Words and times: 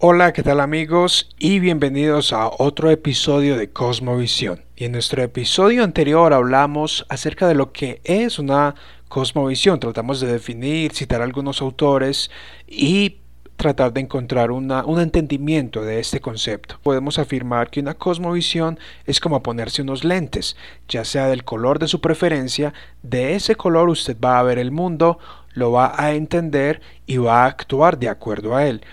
Hola, 0.00 0.32
¿qué 0.32 0.44
tal 0.44 0.60
amigos? 0.60 1.28
Y 1.40 1.58
bienvenidos 1.58 2.32
a 2.32 2.48
otro 2.56 2.88
episodio 2.88 3.56
de 3.56 3.70
Cosmovisión. 3.70 4.62
Y 4.76 4.84
en 4.84 4.92
nuestro 4.92 5.24
episodio 5.24 5.82
anterior 5.82 6.32
hablamos 6.32 7.04
acerca 7.08 7.48
de 7.48 7.56
lo 7.56 7.72
que 7.72 8.00
es 8.04 8.38
una 8.38 8.76
cosmovisión. 9.08 9.80
Tratamos 9.80 10.20
de 10.20 10.30
definir, 10.30 10.92
citar 10.92 11.20
algunos 11.20 11.60
autores 11.60 12.30
y 12.68 13.16
tratar 13.56 13.92
de 13.92 14.02
encontrar 14.02 14.52
un 14.52 15.00
entendimiento 15.00 15.82
de 15.82 15.98
este 15.98 16.20
concepto. 16.20 16.78
Podemos 16.84 17.18
afirmar 17.18 17.68
que 17.68 17.80
una 17.80 17.94
cosmovisión 17.94 18.78
es 19.04 19.18
como 19.18 19.42
ponerse 19.42 19.82
unos 19.82 20.04
lentes, 20.04 20.56
ya 20.88 21.04
sea 21.04 21.26
del 21.26 21.42
color 21.42 21.80
de 21.80 21.88
su 21.88 22.00
preferencia, 22.00 22.72
de 23.02 23.34
ese 23.34 23.56
color 23.56 23.88
usted 23.88 24.16
va 24.24 24.38
a 24.38 24.44
ver 24.44 24.60
el 24.60 24.70
mundo, 24.70 25.18
lo 25.54 25.72
va 25.72 26.00
a 26.00 26.12
entender 26.12 26.82
y 27.04 27.16
va 27.16 27.42
a 27.42 27.46
actuar 27.46 27.98
de 27.98 28.08
acuerdo 28.08 28.54
a 28.54 28.64
él. 28.64 28.84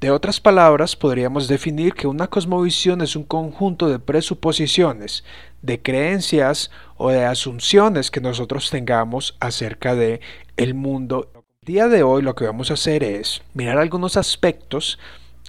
De 0.00 0.10
otras 0.10 0.40
palabras, 0.40 0.96
podríamos 0.96 1.48
definir 1.48 1.94
que 1.94 2.06
una 2.06 2.26
cosmovisión 2.26 3.00
es 3.00 3.16
un 3.16 3.24
conjunto 3.24 3.88
de 3.88 3.98
presuposiciones, 3.98 5.24
de 5.62 5.80
creencias 5.80 6.70
o 6.96 7.10
de 7.10 7.24
asunciones 7.24 8.10
que 8.10 8.20
nosotros 8.20 8.70
tengamos 8.70 9.36
acerca 9.40 9.94
de 9.94 10.20
el 10.56 10.74
mundo. 10.74 11.30
El 11.34 11.66
día 11.66 11.88
de 11.88 12.02
hoy 12.02 12.22
lo 12.22 12.34
que 12.34 12.44
vamos 12.44 12.70
a 12.70 12.74
hacer 12.74 13.02
es 13.02 13.42
mirar 13.54 13.78
algunos 13.78 14.18
aspectos 14.18 14.98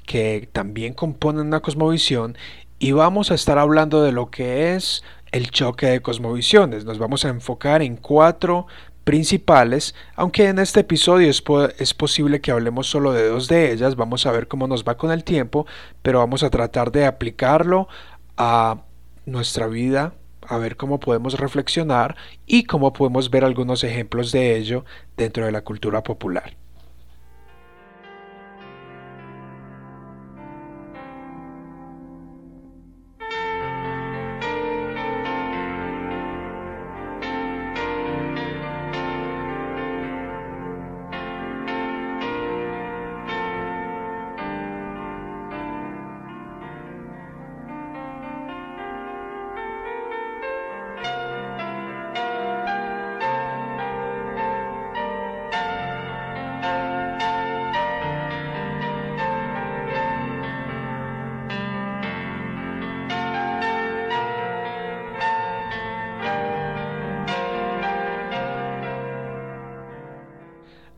que 0.06 0.48
también 0.54 0.94
componen 0.94 1.48
una 1.48 1.59
cosmovisión 1.59 2.38
y 2.80 2.92
vamos 2.92 3.32
a 3.32 3.36
estar 3.36 3.58
hablando 3.58 4.04
de 4.04 4.12
lo 4.12 4.30
que 4.30 4.76
es 4.76 5.04
el 5.32 5.52
choque 5.52 5.88
de 5.88 6.02
cosmovisiones. 6.02 6.86
Nos 6.86 6.98
vamos 6.98 7.26
a 7.26 7.30
enfocar 7.30 7.82
en 7.82 7.98
cuatro 7.98 8.68
principales, 9.06 9.95
aunque 10.16 10.50
en 10.50 10.59
este 10.59 10.81
episodio 10.81 11.30
es, 11.30 11.42
es, 11.78 11.94
posible 11.94 12.42
que 12.42 12.52
hablemos 12.52 12.88
solo 12.88 13.14
de 13.14 13.30
dos 13.30 13.47
de 13.47 13.72
ellas, 13.72 13.95
vamos 13.95 14.25
a 14.25 14.31
ver 14.31 14.47
cómo 14.47 14.67
nos 14.67 14.84
va 14.84 14.97
con 14.97 15.12
el 15.12 15.23
tiempo, 15.23 15.66
pero 16.02 16.20
vamos 16.20 16.44
a 16.44 16.50
tratar 16.50 16.92
de 16.92 17.06
aplicarlo 17.06 17.88
a 18.36 18.81
nuestra 19.25 19.67
vida, 19.67 20.16
a 20.42 20.58
ver 20.58 20.75
cómo 20.75 21.00
podemos 21.00 21.39
reflexionar 21.39 22.16
y 22.45 22.64
cómo 22.66 22.94
podemos 22.94 23.30
ver 23.30 23.45
algunos 23.45 23.84
ejemplos 23.84 24.31
de 24.31 24.58
ello 24.58 24.86
dentro 25.16 25.45
de 25.45 25.52
la 25.52 25.62
cultura 25.62 26.03
popular. 26.03 26.65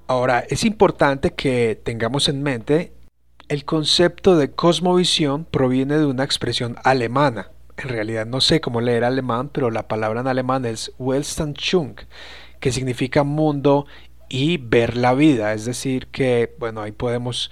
Ahora, 0.07 0.45
es 0.49 0.63
importante 0.63 1.31
que 1.33 1.77
tengamos 1.83 2.29
en 2.29 2.41
mente 2.41 2.93
el 3.49 3.65
concepto 3.65 4.37
de 4.37 4.51
cosmovisión 4.51 5.43
proviene 5.43 5.97
de 5.97 6.05
una 6.05 6.23
expresión 6.23 6.77
alemana. 6.83 7.51
En 7.77 7.89
realidad 7.89 8.25
no 8.25 8.39
sé 8.39 8.61
cómo 8.61 8.79
leer 8.79 9.03
alemán, 9.03 9.49
pero 9.51 9.69
la 9.69 9.89
palabra 9.89 10.21
en 10.21 10.27
alemán 10.27 10.65
es 10.65 10.93
Weltanschauung, 10.97 11.95
que 12.61 12.71
significa 12.71 13.23
mundo 13.23 13.85
y 14.29 14.57
ver 14.57 14.95
la 14.95 15.13
vida. 15.13 15.53
Es 15.53 15.65
decir, 15.65 16.07
que, 16.07 16.55
bueno, 16.57 16.81
ahí 16.81 16.93
podemos 16.93 17.51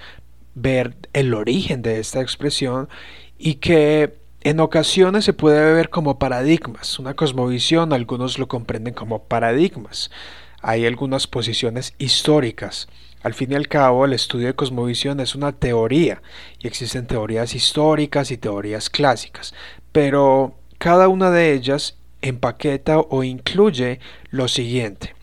ver 0.53 0.95
el 1.11 1.33
origen 1.33 1.81
de 1.81 1.99
esta 1.99 2.21
expresión 2.21 2.87
y 3.37 3.55
que 3.55 4.17
en 4.41 4.61
ocasiones 4.61 5.25
se 5.25 5.33
puede 5.33 5.73
ver 5.73 5.89
como 5.89 6.19
paradigmas. 6.19 6.99
Una 6.99 7.15
cosmovisión, 7.15 7.91
algunos 7.91 8.39
lo 8.39 8.47
comprenden 8.47 8.93
como 8.93 9.23
paradigmas 9.23 10.09
hay 10.67 10.87
algunas 10.87 11.27
posiciones 11.27 11.93
históricas. 11.99 12.87
Al 13.21 13.35
fin 13.35 13.51
y 13.51 13.55
al 13.55 13.67
cabo, 13.67 14.03
el 14.03 14.13
estudio 14.13 14.47
de 14.47 14.55
cosmovisión 14.55 15.19
es 15.19 15.35
una 15.35 15.51
teoría 15.51 16.23
y 16.57 16.65
existen 16.67 17.05
teorías 17.05 17.53
históricas 17.53 18.31
y 18.31 18.37
teorías 18.37 18.89
clásicas, 18.89 19.53
pero 19.91 20.55
cada 20.79 21.07
una 21.07 21.29
de 21.29 21.53
ellas 21.53 21.97
empaqueta 22.23 22.97
o 22.97 23.23
incluye 23.23 23.99
lo 24.31 24.47
siguiente. 24.47 25.13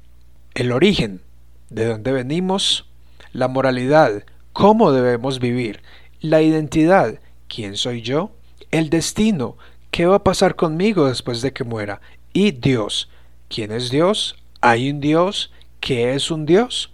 El 0.54 0.70
origen, 0.70 1.22
de 1.70 1.86
dónde 1.86 2.12
venimos, 2.12 2.86
la 3.32 3.48
moralidad, 3.48 4.22
cómo 4.52 4.92
debemos 4.92 5.40
vivir, 5.40 5.82
la 6.20 6.40
identidad, 6.40 7.18
quién 7.48 7.76
soy 7.76 8.02
yo, 8.02 8.30
el 8.70 8.90
destino, 8.90 9.56
qué 9.90 10.06
va 10.06 10.16
a 10.16 10.24
pasar 10.24 10.54
conmigo 10.54 11.08
después 11.08 11.42
de 11.42 11.52
que 11.52 11.64
muera, 11.64 12.00
y 12.32 12.52
Dios, 12.52 13.08
quién 13.48 13.72
es 13.72 13.90
Dios, 13.90 14.36
hay 14.62 14.90
un 14.90 15.00
Dios 15.00 15.52
que 15.80 16.14
es 16.14 16.30
un 16.30 16.46
Dios. 16.46 16.90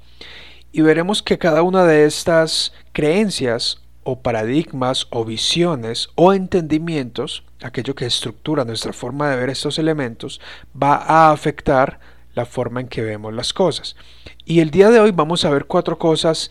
Y 0.72 0.80
veremos 0.80 1.22
que 1.22 1.38
cada 1.38 1.62
una 1.62 1.84
de 1.84 2.04
estas 2.04 2.72
creencias 2.92 3.80
o 4.02 4.20
paradigmas 4.20 5.06
o 5.10 5.24
visiones 5.24 6.08
o 6.14 6.32
entendimientos, 6.32 7.44
aquello 7.62 7.94
que 7.94 8.06
estructura 8.06 8.64
nuestra 8.64 8.92
forma 8.92 9.30
de 9.30 9.36
ver 9.36 9.50
estos 9.50 9.78
elementos, 9.78 10.40
va 10.74 10.96
a 10.96 11.30
afectar 11.30 12.00
la 12.34 12.46
forma 12.46 12.80
en 12.80 12.88
que 12.88 13.02
vemos 13.02 13.32
las 13.34 13.52
cosas. 13.52 13.96
Y 14.44 14.60
el 14.60 14.70
día 14.70 14.90
de 14.90 15.00
hoy 15.00 15.10
vamos 15.10 15.44
a 15.44 15.50
ver 15.50 15.66
cuatro 15.66 15.98
cosas 15.98 16.50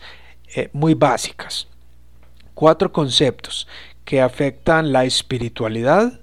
eh, 0.54 0.70
muy 0.72 0.94
básicas, 0.94 1.66
cuatro 2.54 2.92
conceptos 2.92 3.66
que 4.04 4.20
afectan 4.20 4.92
la 4.92 5.04
espiritualidad 5.04 6.20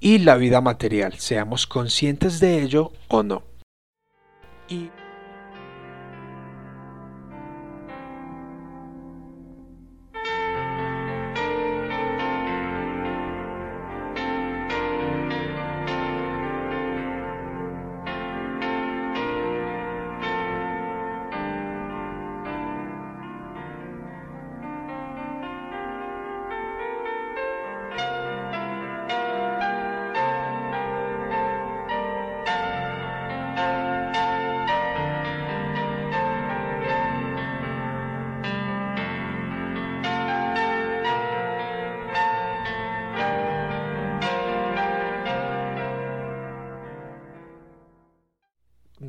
y 0.00 0.18
la 0.18 0.36
vida 0.36 0.60
material, 0.60 1.14
seamos 1.18 1.66
conscientes 1.66 2.38
de 2.38 2.62
ello 2.62 2.92
o 3.08 3.22
no. 3.22 3.55
Y 4.68 4.90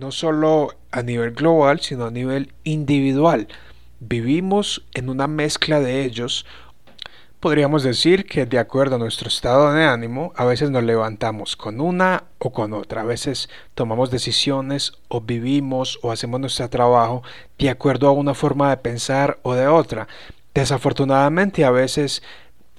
no 0.08 0.12
solo 0.14 0.74
a 0.92 1.02
nivel 1.02 1.32
global, 1.32 1.82
sino 1.82 2.06
a 2.06 2.12
nivel 2.12 2.54
individual. 2.64 3.50
Vivimos 4.00 4.86
en 4.94 5.10
una 5.10 5.28
mezcla 5.28 5.82
de 5.82 6.06
ellos. 6.06 6.46
Podríamos 7.42 7.84
decir 7.84 8.26
que 8.26 8.46
de 8.46 8.58
acuerdo 8.58 8.96
a 8.96 9.00
nuestro 9.00 9.28
estado 9.28 9.74
de 9.74 9.84
ánimo, 9.84 10.32
a 10.38 10.46
veces 10.46 10.72
nos 10.72 10.84
levantamos 10.84 11.58
con 11.58 11.82
una 11.82 12.24
o 12.40 12.54
con 12.54 12.72
otra, 12.72 13.02
a 13.02 13.04
veces 13.04 13.50
tomamos 13.76 14.10
decisiones 14.10 14.94
o 15.10 15.20
vivimos 15.20 16.00
o 16.02 16.14
hacemos 16.14 16.40
nuestro 16.40 16.70
trabajo 16.70 17.22
de 17.60 17.70
acuerdo 17.70 18.08
a 18.08 18.14
una 18.14 18.34
forma 18.34 18.70
de 18.70 18.78
pensar 18.78 19.40
o 19.44 19.56
de 19.56 19.68
otra. 19.68 20.08
Desafortunadamente 20.54 21.66
a 21.66 21.72
veces 21.72 22.24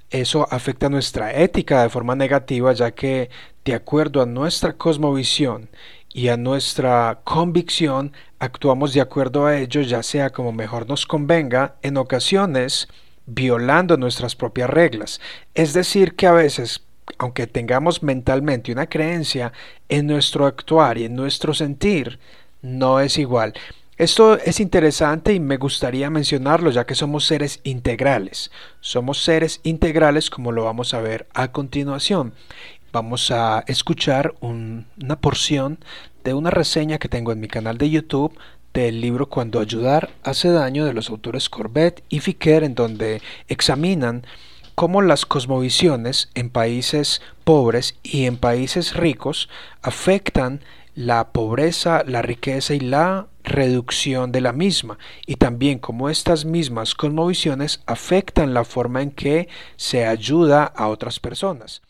eso 0.08 0.48
afecta 0.50 0.88
nuestra 0.88 1.34
ética 1.34 1.82
de 1.82 1.90
forma 1.90 2.14
negativa, 2.14 2.72
ya 2.72 2.92
que 2.92 3.28
de 3.66 3.74
acuerdo 3.74 4.22
a 4.22 4.26
nuestra 4.26 4.72
cosmovisión 4.72 5.68
y 6.12 6.28
a 6.28 6.36
nuestra 6.36 7.20
convicción 7.24 8.12
actuamos 8.38 8.94
de 8.94 9.00
acuerdo 9.00 9.46
a 9.46 9.56
ello, 9.58 9.82
ya 9.82 10.02
sea 10.02 10.30
como 10.30 10.52
mejor 10.52 10.88
nos 10.88 11.06
convenga, 11.06 11.76
en 11.82 11.96
ocasiones 11.96 12.88
violando 13.26 13.96
nuestras 13.96 14.34
propias 14.34 14.70
reglas. 14.70 15.20
Es 15.54 15.74
decir, 15.74 16.16
que 16.16 16.26
a 16.26 16.32
veces, 16.32 16.82
aunque 17.18 17.46
tengamos 17.46 18.02
mentalmente 18.02 18.72
una 18.72 18.88
creencia, 18.88 19.52
en 19.88 20.06
nuestro 20.06 20.46
actuar 20.46 20.98
y 20.98 21.04
en 21.04 21.14
nuestro 21.14 21.52
sentir 21.54 22.18
no 22.62 23.00
es 23.00 23.18
igual. 23.18 23.54
Esto 23.98 24.38
es 24.38 24.60
interesante 24.60 25.34
y 25.34 25.40
me 25.40 25.56
gustaría 25.56 26.08
mencionarlo 26.08 26.70
ya 26.70 26.86
que 26.86 26.94
somos 26.94 27.26
seres 27.26 27.58
integrales. 27.64 28.52
Somos 28.80 29.24
seres 29.24 29.60
integrales 29.64 30.30
como 30.30 30.52
lo 30.52 30.64
vamos 30.64 30.94
a 30.94 31.00
ver 31.00 31.26
a 31.34 31.50
continuación. 31.50 32.32
Vamos 32.90 33.30
a 33.30 33.64
escuchar 33.66 34.34
una 34.40 35.20
porción 35.20 35.78
de 36.24 36.32
una 36.32 36.48
reseña 36.48 36.96
que 36.96 37.10
tengo 37.10 37.32
en 37.32 37.40
mi 37.40 37.46
canal 37.46 37.76
de 37.76 37.90
YouTube 37.90 38.34
del 38.72 39.02
libro 39.02 39.28
Cuando 39.28 39.60
ayudar 39.60 40.08
hace 40.22 40.48
daño 40.48 40.86
de 40.86 40.94
los 40.94 41.10
autores 41.10 41.50
Corbett 41.50 42.02
y 42.08 42.20
Fiquer 42.20 42.64
en 42.64 42.74
donde 42.74 43.20
examinan 43.46 44.24
cómo 44.74 45.02
las 45.02 45.26
cosmovisiones 45.26 46.30
en 46.34 46.48
países 46.48 47.20
pobres 47.44 47.98
y 48.02 48.24
en 48.24 48.38
países 48.38 48.94
ricos 48.94 49.50
afectan 49.82 50.60
la 50.94 51.28
pobreza, 51.32 52.04
la 52.06 52.22
riqueza 52.22 52.72
y 52.72 52.80
la 52.80 53.26
reducción 53.44 54.32
de 54.32 54.40
la 54.40 54.52
misma, 54.52 54.98
y 55.26 55.36
también 55.36 55.78
cómo 55.78 56.08
estas 56.08 56.46
mismas 56.46 56.94
cosmovisiones 56.94 57.82
afectan 57.84 58.54
la 58.54 58.64
forma 58.64 59.02
en 59.02 59.10
que 59.10 59.48
se 59.76 60.06
ayuda 60.06 60.64
a 60.64 60.88
otras 60.88 61.20
personas. 61.20 61.82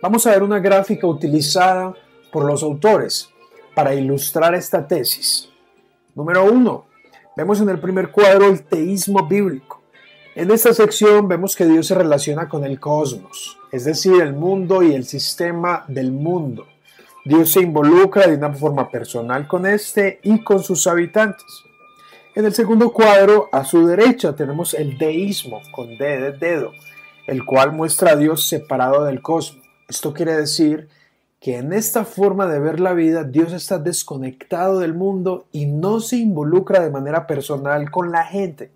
Vamos 0.00 0.24
a 0.26 0.30
ver 0.30 0.42
una 0.44 0.60
gráfica 0.60 1.06
utilizada 1.06 1.94
por 2.30 2.44
los 2.44 2.62
autores 2.62 3.28
para 3.74 3.92
ilustrar 3.92 4.54
esta 4.54 4.86
tesis. 4.86 5.48
Número 6.14 6.44
uno, 6.44 6.86
vemos 7.36 7.60
en 7.60 7.68
el 7.68 7.80
primer 7.80 8.12
cuadro 8.12 8.46
el 8.46 8.62
teísmo 8.62 9.26
bíblico. 9.26 9.82
En 10.36 10.50
esta 10.52 10.72
sección 10.72 11.26
vemos 11.26 11.56
que 11.56 11.66
Dios 11.66 11.88
se 11.88 11.96
relaciona 11.96 12.48
con 12.48 12.64
el 12.64 12.78
cosmos, 12.78 13.58
es 13.72 13.84
decir, 13.84 14.20
el 14.20 14.32
mundo 14.32 14.82
y 14.82 14.94
el 14.94 15.04
sistema 15.04 15.84
del 15.88 16.12
mundo. 16.12 16.66
Dios 17.24 17.50
se 17.50 17.62
involucra 17.62 18.28
de 18.28 18.36
una 18.36 18.52
forma 18.52 18.88
personal 18.88 19.48
con 19.48 19.66
este 19.66 20.20
y 20.22 20.44
con 20.44 20.62
sus 20.62 20.86
habitantes. 20.86 21.64
En 22.36 22.44
el 22.44 22.54
segundo 22.54 22.92
cuadro, 22.92 23.48
a 23.50 23.64
su 23.64 23.86
derecha, 23.86 24.36
tenemos 24.36 24.74
el 24.74 24.96
deísmo 24.96 25.62
con 25.72 25.96
D 25.98 26.20
de 26.20 26.32
dedo, 26.32 26.72
el 27.26 27.44
cual 27.44 27.72
muestra 27.72 28.12
a 28.12 28.16
Dios 28.16 28.46
separado 28.46 29.04
del 29.04 29.22
cosmos. 29.22 29.64
Esto 29.88 30.12
quiere 30.12 30.36
decir 30.36 30.88
que 31.40 31.58
en 31.58 31.72
esta 31.72 32.04
forma 32.04 32.46
de 32.46 32.58
ver 32.58 32.80
la 32.80 32.92
vida 32.92 33.24
Dios 33.24 33.52
está 33.52 33.78
desconectado 33.78 34.80
del 34.80 34.94
mundo 34.94 35.46
y 35.52 35.66
no 35.66 36.00
se 36.00 36.16
involucra 36.16 36.80
de 36.80 36.90
manera 36.90 37.26
personal 37.26 37.90
con 37.90 38.10
la 38.10 38.24
gente. 38.24 38.70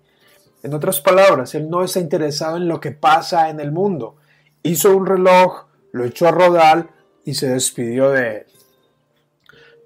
En 0.63 0.73
otras 0.73 1.01
palabras, 1.01 1.55
Él 1.55 1.69
no 1.69 1.83
está 1.83 1.99
interesado 1.99 2.57
en 2.57 2.67
lo 2.67 2.79
que 2.79 2.91
pasa 2.91 3.49
en 3.49 3.59
el 3.59 3.71
mundo. 3.71 4.15
Hizo 4.63 4.95
un 4.95 5.05
reloj, 5.05 5.65
lo 5.91 6.05
echó 6.05 6.27
a 6.27 6.31
rodar 6.31 6.89
y 7.25 7.33
se 7.33 7.49
despidió 7.49 8.11
de 8.11 8.37
él. 8.37 8.45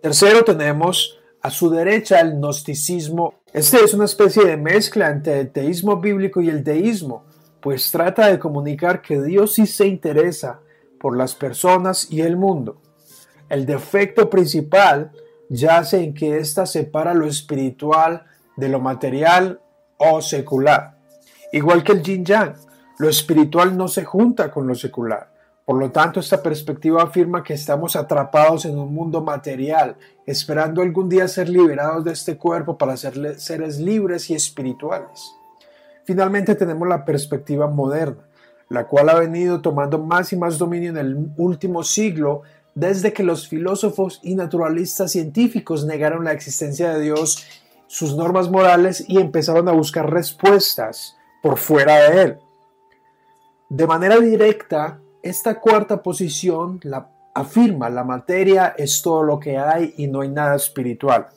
Tercero 0.02 0.44
tenemos 0.44 1.20
a 1.42 1.50
su 1.50 1.70
derecha 1.70 2.20
el 2.20 2.36
gnosticismo. 2.36 3.36
Este 3.54 3.84
es 3.84 3.94
una 3.94 4.06
especie 4.06 4.44
de 4.44 4.58
mezcla 4.58 5.10
entre 5.10 5.40
el 5.40 5.52
teísmo 5.52 6.02
bíblico 6.02 6.42
y 6.42 6.50
el 6.50 6.64
deísmo 6.64 7.26
pues 7.66 7.90
trata 7.90 8.28
de 8.28 8.38
comunicar 8.38 9.02
que 9.02 9.20
Dios 9.20 9.56
sí 9.56 9.66
se 9.66 9.88
interesa 9.88 10.60
por 11.00 11.18
las 11.18 11.34
personas 11.34 12.12
y 12.12 12.22
el 12.22 12.38
mundo. 12.38 12.80
El 13.50 13.66
defecto 13.66 14.30
principal 14.30 15.12
yace 15.50 16.04
en 16.04 16.14
que 16.14 16.38
ésta 16.38 16.68
separa 16.68 17.16
lo 17.16 17.26
espiritual 17.26 18.28
de 18.56 18.70
lo 18.70 18.80
material 18.80 19.62
o 19.98 20.22
secular. 20.22 21.00
Igual 21.54 21.84
que 21.84 21.94
el 21.94 22.04
yin 22.04 22.24
yang, 22.24 22.54
lo 23.00 23.10
espiritual 23.10 23.76
no 23.76 23.88
se 23.88 24.06
junta 24.06 24.52
con 24.52 24.68
lo 24.68 24.76
secular. 24.76 25.34
Por 25.66 25.80
lo 25.80 25.90
tanto, 25.90 26.20
esta 26.20 26.44
perspectiva 26.44 27.02
afirma 27.02 27.44
que 27.44 27.56
estamos 27.56 27.96
atrapados 27.96 28.66
en 28.66 28.78
un 28.78 28.94
mundo 28.94 29.24
material, 29.24 29.96
esperando 30.28 30.84
algún 30.84 31.10
día 31.10 31.28
ser 31.28 31.50
liberados 31.50 32.04
de 32.04 32.12
este 32.12 32.38
cuerpo 32.38 32.78
para 32.78 32.96
ser 32.96 33.40
seres 33.40 33.80
libres 33.80 34.30
y 34.30 34.36
espirituales. 34.36 35.36
Finalmente 36.06 36.56
tenemos 36.56 36.88
la 36.88 37.04
perspectiva 37.04 37.68
moderna, 37.68 38.24
la 38.70 38.88
cual 38.88 39.10
ha 39.10 39.20
venido 39.20 39.62
tomando 39.62 39.98
más 40.00 40.32
y 40.34 40.38
más 40.38 40.58
dominio 40.58 40.92
en 40.92 40.98
el 40.98 41.32
último 41.38 41.84
siglo 41.84 42.44
desde 42.76 43.14
que 43.14 43.24
los 43.24 43.48
filósofos 43.48 44.20
y 44.22 44.36
naturalistas 44.36 45.12
científicos 45.12 45.86
negaron 45.86 46.26
la 46.26 46.34
existencia 46.34 46.94
de 46.94 47.02
Dios, 47.02 47.46
sus 47.88 48.16
normas 48.16 48.50
morales 48.50 49.06
y 49.08 49.20
empezaron 49.20 49.68
a 49.68 49.72
buscar 49.72 50.12
respuestas 50.12 51.16
por 51.42 51.58
fuera 51.58 52.10
de 52.10 52.22
él. 52.22 52.38
De 53.70 53.88
manera 53.88 54.20
directa, 54.20 55.00
esta 55.24 55.60
cuarta 55.60 56.04
posición 56.04 56.80
la 56.84 57.10
afirma 57.34 57.90
la 57.90 58.04
materia 58.04 58.76
es 58.78 59.02
todo 59.02 59.24
lo 59.24 59.40
que 59.40 59.58
hay 59.58 59.94
y 59.98 60.08
no 60.08 60.22
hay 60.22 60.30
nada 60.30 60.56
espiritual. 60.56 61.28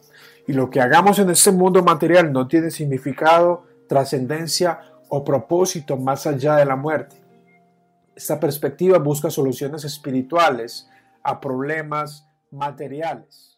Y 0.47 0.53
lo 0.53 0.71
que 0.71 0.81
hagamos 0.81 1.19
en 1.19 1.31
este 1.31 1.53
mundo 1.53 1.83
material 1.83 2.33
no 2.33 2.49
tiene 2.49 2.71
significado 2.71 3.68
trascendencia 3.89 4.81
o 5.09 5.25
propósito 5.25 5.97
más 5.97 6.27
allá 6.27 6.57
de 6.57 6.67
la 6.67 6.77
muerte. 6.77 7.17
Esta 8.15 8.39
perspectiva 8.39 8.99
busca 8.99 9.31
soluciones 9.31 9.85
espirituales 9.85 10.89
a 11.23 11.41
problemas 11.41 12.29
materiales. 12.51 13.58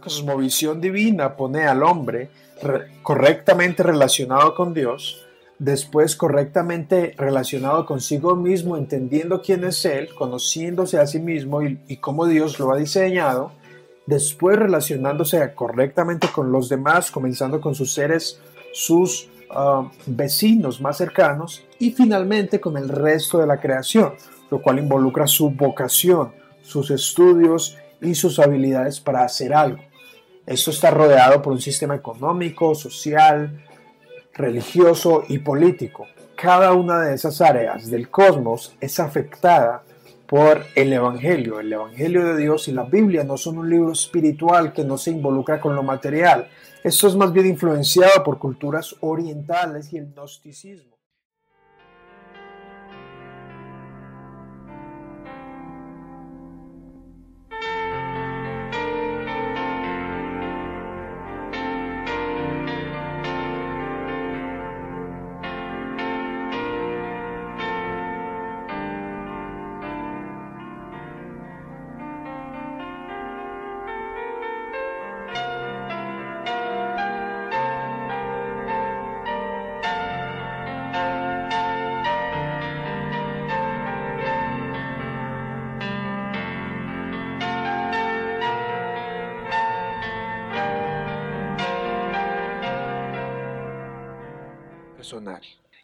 Cosmovisión 0.00 0.80
divina 0.80 1.36
pone 1.36 1.66
al 1.66 1.82
hombre 1.82 2.30
correctamente 3.02 3.82
relacionado 3.82 4.54
con 4.54 4.74
Dios, 4.74 5.26
después 5.58 6.16
correctamente 6.16 7.14
relacionado 7.16 7.86
consigo 7.86 8.34
mismo, 8.36 8.76
entendiendo 8.76 9.42
quién 9.42 9.64
es 9.64 9.84
Él, 9.84 10.08
conociéndose 10.14 10.98
a 10.98 11.06
sí 11.06 11.18
mismo 11.18 11.62
y, 11.62 11.96
cómo 11.98 12.26
Dios 12.26 12.58
lo 12.58 12.72
ha 12.72 12.76
diseñado, 12.76 13.52
después 14.06 14.58
relacionándose 14.58 15.54
correctamente 15.54 16.28
con 16.28 16.50
los 16.52 16.68
demás, 16.68 17.10
comenzando 17.10 17.60
con 17.60 17.74
sus 17.74 17.92
seres, 17.92 18.40
sus 18.72 19.28
ah, 19.50 19.90
vecinos 20.06 20.80
más 20.80 20.96
cercanos 20.96 21.64
y 21.78 21.92
finalmente 21.92 22.60
con 22.60 22.76
el 22.76 22.88
resto 22.88 23.38
de 23.38 23.46
la 23.46 23.60
creación, 23.60 24.14
lo 24.50 24.60
cual 24.62 24.78
involucra 24.78 25.26
su 25.26 25.50
vocación, 25.50 26.32
sus 26.62 26.90
estudios 26.90 27.76
y 28.00 28.14
sus 28.14 28.38
habilidades 28.38 29.00
para 29.00 29.24
hacer 29.24 29.52
algo. 29.52 29.89
Esto 30.46 30.70
está 30.70 30.90
rodeado 30.90 31.42
por 31.42 31.52
un 31.52 31.60
sistema 31.60 31.94
económico, 31.94 32.74
social, 32.74 33.64
religioso 34.34 35.24
y 35.28 35.38
político. 35.38 36.06
Cada 36.34 36.72
una 36.72 37.00
de 37.02 37.14
esas 37.14 37.40
áreas 37.40 37.90
del 37.90 38.08
cosmos 38.08 38.74
es 38.80 38.98
afectada 38.98 39.82
por 40.26 40.64
el 40.76 40.92
Evangelio. 40.92 41.60
El 41.60 41.72
Evangelio 41.72 42.24
de 42.24 42.40
Dios 42.40 42.68
y 42.68 42.72
la 42.72 42.84
Biblia 42.84 43.24
no 43.24 43.36
son 43.36 43.58
un 43.58 43.68
libro 43.68 43.92
espiritual 43.92 44.72
que 44.72 44.84
no 44.84 44.96
se 44.96 45.10
involucra 45.10 45.60
con 45.60 45.74
lo 45.74 45.82
material. 45.82 46.48
Esto 46.82 47.08
es 47.08 47.16
más 47.16 47.32
bien 47.32 47.46
influenciado 47.46 48.22
por 48.24 48.38
culturas 48.38 48.94
orientales 49.00 49.92
y 49.92 49.98
el 49.98 50.12
gnosticismo. 50.14 50.99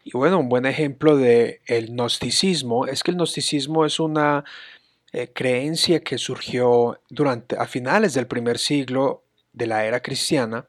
Y 0.03 0.11
bueno, 0.11 0.39
un 0.39 0.49
buen 0.49 0.65
ejemplo 0.65 1.17
de 1.17 1.61
el 1.65 1.87
gnosticismo 1.87 2.85
es 2.87 3.03
que 3.03 3.11
el 3.11 3.17
gnosticismo 3.17 3.85
es 3.85 3.99
una 3.99 4.45
eh, 5.11 5.31
creencia 5.33 5.99
que 5.99 6.17
surgió 6.17 7.01
durante 7.09 7.57
a 7.57 7.65
finales 7.65 8.13
del 8.13 8.27
primer 8.27 8.57
siglo 8.57 9.23
de 9.53 9.67
la 9.67 9.85
era 9.85 10.01
cristiana. 10.01 10.67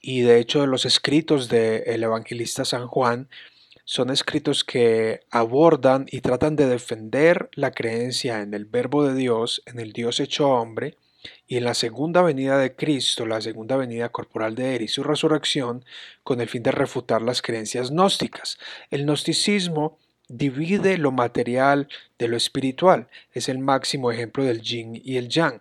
Y 0.00 0.22
de 0.22 0.38
hecho 0.38 0.66
los 0.66 0.84
escritos 0.84 1.48
del 1.48 2.02
evangelista 2.02 2.64
San 2.64 2.86
Juan 2.86 3.28
son 3.84 4.10
escritos 4.10 4.62
que 4.62 5.20
abordan 5.30 6.06
y 6.10 6.20
tratan 6.20 6.56
de 6.56 6.66
defender 6.66 7.50
la 7.54 7.72
creencia 7.72 8.40
en 8.40 8.54
el 8.54 8.64
verbo 8.64 9.04
de 9.04 9.14
Dios, 9.14 9.62
en 9.66 9.80
el 9.80 9.92
Dios 9.92 10.20
hecho 10.20 10.48
hombre, 10.48 10.96
y 11.46 11.56
en 11.56 11.64
la 11.64 11.74
segunda 11.74 12.22
venida 12.22 12.58
de 12.58 12.74
Cristo, 12.74 13.26
la 13.26 13.40
segunda 13.40 13.76
venida 13.76 14.08
corporal 14.08 14.54
de 14.54 14.76
Él 14.76 14.82
y 14.82 14.88
su 14.88 15.02
resurrección, 15.02 15.84
con 16.22 16.40
el 16.40 16.48
fin 16.48 16.62
de 16.62 16.72
refutar 16.72 17.22
las 17.22 17.42
creencias 17.42 17.90
gnósticas. 17.90 18.58
El 18.90 19.04
gnosticismo 19.04 19.98
divide 20.28 20.96
lo 20.96 21.10
material 21.10 21.88
de 22.18 22.28
lo 22.28 22.36
espiritual, 22.36 23.08
es 23.32 23.48
el 23.48 23.58
máximo 23.58 24.12
ejemplo 24.12 24.44
del 24.44 24.62
yin 24.62 25.00
y 25.04 25.16
el 25.16 25.28
yang. 25.28 25.60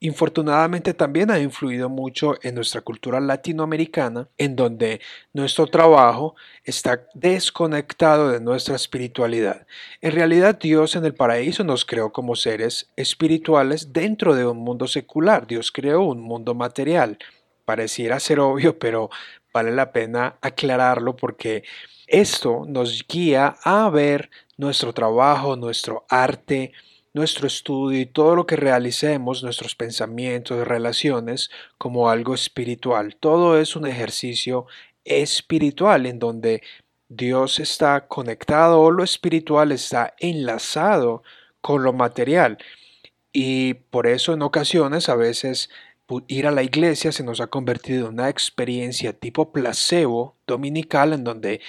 Infortunadamente 0.00 0.94
también 0.94 1.28
ha 1.32 1.40
influido 1.40 1.88
mucho 1.88 2.36
en 2.42 2.54
nuestra 2.54 2.82
cultura 2.82 3.18
latinoamericana, 3.18 4.28
en 4.38 4.54
donde 4.54 5.00
nuestro 5.32 5.66
trabajo 5.66 6.36
está 6.62 7.08
desconectado 7.14 8.30
de 8.30 8.38
nuestra 8.38 8.76
espiritualidad. 8.76 9.66
En 10.00 10.12
realidad 10.12 10.56
Dios 10.56 10.94
en 10.94 11.04
el 11.04 11.14
paraíso 11.14 11.64
nos 11.64 11.84
creó 11.84 12.12
como 12.12 12.36
seres 12.36 12.88
espirituales 12.94 13.92
dentro 13.92 14.36
de 14.36 14.46
un 14.46 14.58
mundo 14.58 14.86
secular. 14.86 15.48
Dios 15.48 15.72
creó 15.72 16.02
un 16.02 16.20
mundo 16.20 16.54
material. 16.54 17.18
Pareciera 17.64 18.20
ser 18.20 18.38
obvio, 18.38 18.78
pero 18.78 19.10
vale 19.52 19.72
la 19.72 19.90
pena 19.90 20.36
aclararlo 20.40 21.16
porque 21.16 21.64
esto 22.06 22.66
nos 22.68 23.04
guía 23.08 23.56
a 23.64 23.90
ver 23.90 24.30
nuestro 24.56 24.92
trabajo, 24.92 25.56
nuestro 25.56 26.06
arte, 26.08 26.72
nuestro 27.18 27.46
estudio 27.46 28.00
y 28.00 28.06
todo 28.06 28.36
lo 28.36 28.46
que 28.46 28.56
realicemos, 28.56 29.42
nuestros 29.42 29.74
pensamientos, 29.74 30.66
relaciones, 30.66 31.50
como 31.76 32.08
algo 32.08 32.34
espiritual. 32.34 33.16
Todo 33.16 33.58
es 33.60 33.74
un 33.76 33.86
ejercicio 33.86 34.66
espiritual 35.04 36.06
en 36.06 36.18
donde 36.20 36.62
Dios 37.08 37.58
está 37.58 38.06
conectado 38.06 38.80
o 38.80 38.90
lo 38.90 39.02
espiritual 39.02 39.72
está 39.72 40.14
enlazado 40.18 41.22
con 41.60 41.82
lo 41.82 41.92
material. 41.92 42.58
Y 43.32 43.74
por 43.74 44.06
eso 44.06 44.32
en 44.32 44.42
ocasiones 44.42 45.08
a 45.08 45.16
veces 45.16 45.70
ir 46.28 46.46
a 46.46 46.52
la 46.52 46.62
iglesia 46.62 47.12
se 47.12 47.24
nos 47.24 47.40
ha 47.40 47.48
convertido 47.48 48.06
en 48.06 48.14
una 48.14 48.28
experiencia 48.28 49.12
tipo 49.12 49.52
placebo 49.52 50.36
dominical 50.46 51.12
en 51.12 51.24
donde 51.24 51.60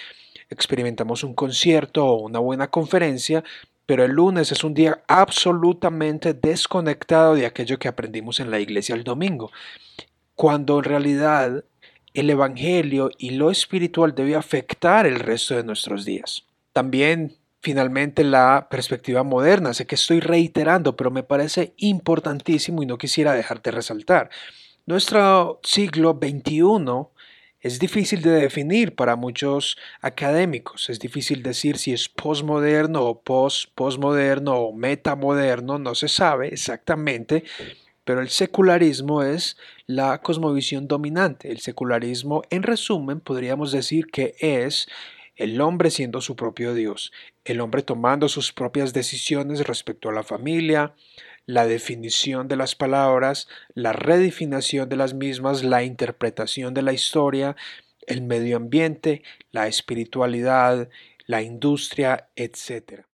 experimentamos 0.50 1.24
un 1.24 1.34
concierto 1.34 2.06
o 2.06 2.22
una 2.22 2.39
buena 2.39 2.70
conferencia, 2.70 3.44
pero 3.89 4.05
el 4.05 4.12
lunes 4.12 4.51
es 4.51 4.63
un 4.63 4.75
día 4.75 5.01
absolutamente 5.08 6.36
desconectado 6.36 7.34
de 7.34 7.48
aquello 7.48 7.79
que 7.79 7.88
aprendimos 7.88 8.39
en 8.39 8.51
la 8.51 8.60
iglesia 8.60 8.93
el 8.93 9.03
domingo, 9.03 9.51
cuando 10.36 10.77
en 10.77 10.84
realidad 10.84 11.63
el 12.13 12.29
Evangelio 12.29 13.10
y 13.17 13.31
lo 13.31 13.50
espiritual 13.50 14.13
debe 14.13 14.36
afectar 14.36 15.08
el 15.08 15.19
resto 15.19 15.55
de 15.55 15.63
nuestros 15.63 16.05
días. 16.05 16.43
También, 16.72 17.36
finalmente, 17.62 18.24
la 18.24 18.67
perspectiva 18.69 19.24
moderna. 19.24 19.74
Sé 19.74 19.88
que 19.88 19.96
estoy 19.96 20.19
reiterando, 20.19 20.96
pero 20.96 21.10
me 21.10 21.24
parece 21.24 21.74
importantísimo 21.77 22.84
y 22.84 22.86
no 22.86 23.00
quisiera 23.00 23.34
dejar 23.34 23.60
de 23.63 23.72
resaltar. 23.72 24.29
Nuestro 24.86 25.62
siglo 25.63 26.19
XXI 26.22 26.62
es 27.62 27.80
difícil 27.80 28.22
de 28.22 28.32
definir 28.32 28.96
para 28.96 29.16
muchos 29.16 29.78
académicos. 30.01 30.89
Es 30.89 31.00
difícil 31.00 31.44
decir 31.44 31.78
si 31.78 31.92
es 31.92 32.08
posmoderno 32.08 33.04
o 33.04 33.22
post-posmoderno 33.22 34.54
o 34.54 34.74
metamoderno, 34.74 35.78
no 35.78 35.96
se 35.96 36.08
sabe 36.08 36.48
exactamente, 36.48 37.44
pero 38.06 38.22
el 38.22 38.30
secularismo 38.30 39.24
es 39.24 39.58
la 39.88 40.22
cosmovisión 40.22 40.88
dominante. 40.88 41.51
El 41.51 41.60
secularismo, 41.60 42.44
en 42.50 42.63
resumen, 42.63 43.20
podríamos 43.20 43.72
decir 43.72 44.08
que 44.08 44.36
es 44.39 44.88
el 45.36 45.60
hombre 45.62 45.89
siendo 45.89 46.22
su 46.22 46.36
propio 46.36 46.74
Dios, 46.74 47.12
el 47.46 47.62
hombre 47.62 47.82
tomando 47.82 48.28
sus 48.28 48.51
propias 48.51 48.94
decisiones 48.94 49.66
respecto 49.66 50.10
a 50.10 50.13
la 50.13 50.24
familia, 50.24 50.94
la 51.50 51.65
definición 51.65 52.48
de 52.48 52.56
las 52.56 52.75
palabras, 52.75 53.48
la 53.74 53.91
redefinición 53.91 54.88
de 54.88 54.96
las 54.98 55.15
mismas, 55.15 55.63
la 55.63 55.82
interpretación 55.82 56.75
de 56.75 56.84
la 56.84 56.94
historia, 56.94 57.56
el 58.06 58.22
medio 58.22 58.56
ambiente, 58.56 59.24
la 59.51 59.68
espiritualidad, 59.68 60.89
la 61.25 61.41
industria, 61.41 62.29
etc. 62.36 63.09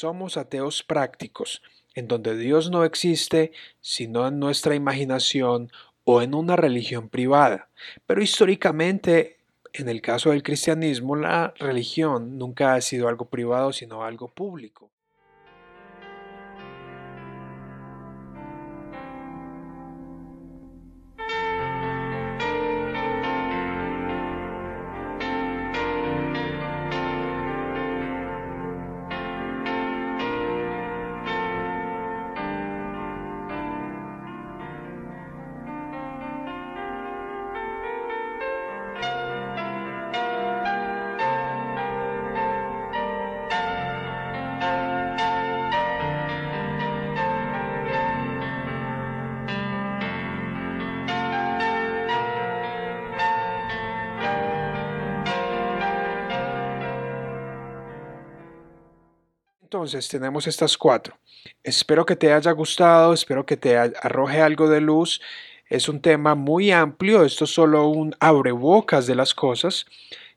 somos 0.00 0.36
ateos 0.36 0.82
prácticos, 0.82 1.62
en 1.94 2.08
donde 2.08 2.36
Dios 2.36 2.70
no 2.70 2.84
existe 2.84 3.52
sino 3.80 4.26
en 4.26 4.38
nuestra 4.38 4.74
imaginación 4.74 5.70
o 6.04 6.22
en 6.22 6.34
una 6.34 6.56
religión 6.56 7.08
privada. 7.08 7.68
Pero 8.06 8.22
históricamente, 8.22 9.38
en 9.74 9.88
el 9.88 10.00
caso 10.00 10.30
del 10.30 10.42
cristianismo, 10.42 11.16
la 11.16 11.52
religión 11.58 12.38
nunca 12.38 12.74
ha 12.74 12.80
sido 12.80 13.08
algo 13.08 13.26
privado 13.26 13.72
sino 13.72 14.02
algo 14.02 14.28
público. 14.28 14.90
Entonces 59.80 60.08
tenemos 60.08 60.46
estas 60.46 60.76
cuatro. 60.76 61.16
Espero 61.64 62.04
que 62.04 62.14
te 62.14 62.34
haya 62.34 62.52
gustado, 62.52 63.14
espero 63.14 63.46
que 63.46 63.56
te 63.56 63.78
arroje 63.78 64.42
algo 64.42 64.68
de 64.68 64.82
luz. 64.82 65.22
Es 65.70 65.88
un 65.88 66.02
tema 66.02 66.34
muy 66.34 66.70
amplio, 66.70 67.24
esto 67.24 67.44
es 67.44 67.50
solo 67.54 67.88
un 67.88 68.14
abrebocas 68.20 69.06
de 69.06 69.14
las 69.14 69.34
cosas. 69.34 69.86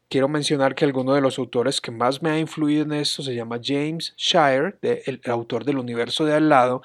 Quiero 0.07 0.29
mencionar 0.29 0.75
que 0.75 0.85
alguno 0.85 1.13
de 1.13 1.19
los 1.19 1.39
autores 1.39 1.81
que 1.81 1.91
más 1.91 2.21
me 2.21 2.29
ha 2.29 2.39
influido 2.39 2.83
en 2.83 2.93
esto 2.93 3.21
se 3.21 3.35
llama 3.35 3.59
James 3.61 4.13
Shire, 4.15 4.77
el 4.81 5.19
autor 5.25 5.65
del 5.65 5.77
universo 5.77 6.23
de 6.23 6.35
al 6.35 6.47
lado, 6.47 6.81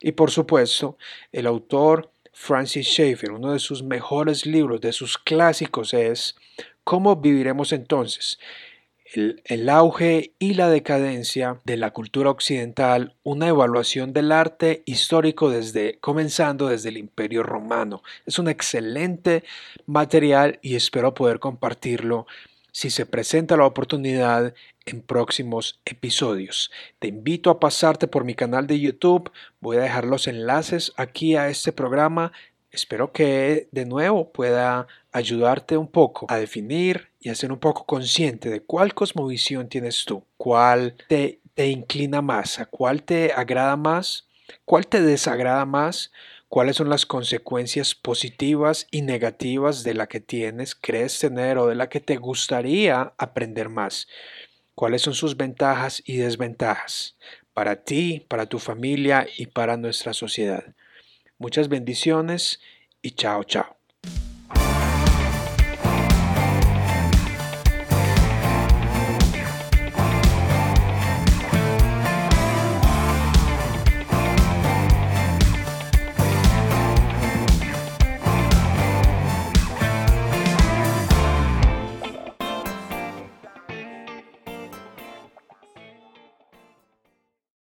y 0.00 0.10
por 0.10 0.32
supuesto 0.32 0.98
el 1.30 1.46
autor 1.46 2.10
Francis 2.32 2.88
Schaeffer. 2.88 3.30
Uno 3.30 3.52
de 3.52 3.60
sus 3.60 3.84
mejores 3.84 4.46
libros, 4.46 4.80
de 4.80 4.92
sus 4.92 5.16
clásicos 5.16 5.94
es 5.94 6.34
¿Cómo 6.82 7.14
viviremos 7.14 7.72
entonces? 7.72 8.40
El, 9.12 9.68
auge 9.68 10.34
y 10.38 10.54
la 10.54 10.68
decadencia 10.68 11.60
de 11.64 11.76
la 11.76 11.90
cultura 11.90 12.30
occidental, 12.30 13.14
una 13.22 13.48
evaluación 13.48 14.12
del 14.12 14.32
arte 14.32 14.82
histórico 14.86 15.50
desde 15.50 15.98
comenzando 16.00 16.68
desde 16.68 16.90
el 16.90 16.96
Imperio 16.96 17.42
Romano. 17.42 18.02
Es 18.26 18.38
un 18.38 18.48
excelente 18.48 19.44
material 19.86 20.58
y 20.62 20.76
espero 20.76 21.14
poder 21.14 21.40
compartirlo 21.40 22.26
si 22.72 22.90
se 22.90 23.04
presenta 23.04 23.56
la 23.56 23.66
oportunidad 23.66 24.54
en 24.86 25.02
próximos 25.02 25.80
episodios. 25.84 26.70
Te 27.00 27.08
invito 27.08 27.50
a 27.50 27.58
pasarte 27.58 28.06
por 28.06 28.24
mi 28.24 28.34
canal 28.34 28.66
de 28.66 28.78
YouTube, 28.78 29.30
voy 29.60 29.76
a 29.76 29.82
dejar 29.82 30.04
los 30.04 30.28
enlaces 30.28 30.92
aquí 30.96 31.36
a 31.36 31.48
este 31.48 31.72
programa 31.72 32.32
Espero 32.72 33.12
que 33.12 33.68
de 33.72 33.84
nuevo 33.84 34.30
pueda 34.30 34.86
ayudarte 35.10 35.76
un 35.76 35.88
poco 35.88 36.26
a 36.28 36.36
definir 36.36 37.08
y 37.18 37.28
a 37.28 37.34
ser 37.34 37.50
un 37.50 37.58
poco 37.58 37.84
consciente 37.84 38.48
de 38.48 38.60
cuál 38.60 38.94
cosmovisión 38.94 39.68
tienes 39.68 40.04
tú, 40.04 40.24
cuál 40.36 40.94
te, 41.08 41.40
te 41.54 41.66
inclina 41.68 42.22
más, 42.22 42.60
a 42.60 42.66
cuál 42.66 43.02
te 43.02 43.32
agrada 43.32 43.76
más, 43.76 44.28
cuál 44.64 44.86
te 44.86 45.02
desagrada 45.02 45.66
más, 45.66 46.12
cuáles 46.48 46.76
son 46.76 46.88
las 46.88 47.06
consecuencias 47.06 47.96
positivas 47.96 48.86
y 48.92 49.02
negativas 49.02 49.82
de 49.82 49.94
la 49.94 50.06
que 50.06 50.20
tienes, 50.20 50.76
crees 50.76 51.18
tener 51.18 51.58
o 51.58 51.66
de 51.66 51.74
la 51.74 51.88
que 51.88 52.00
te 52.00 52.16
gustaría 52.18 53.14
aprender 53.18 53.68
más, 53.68 54.06
cuáles 54.76 55.02
son 55.02 55.14
sus 55.14 55.36
ventajas 55.36 56.02
y 56.06 56.18
desventajas 56.18 57.16
para 57.52 57.82
ti, 57.84 58.24
para 58.28 58.46
tu 58.46 58.58
familia 58.60 59.26
y 59.36 59.46
para 59.46 59.76
nuestra 59.76 60.12
sociedad. 60.14 60.74
Muchas 61.40 61.68
bendiciones 61.70 62.60
y 63.00 63.12
chao, 63.12 63.44
chao. 63.44 63.79